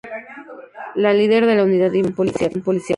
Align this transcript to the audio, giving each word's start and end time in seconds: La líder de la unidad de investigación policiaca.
La 0.95 1.13
líder 1.13 1.45
de 1.45 1.53
la 1.53 1.63
unidad 1.63 1.91
de 1.91 1.99
investigación 1.99 2.63
policiaca. 2.63 2.89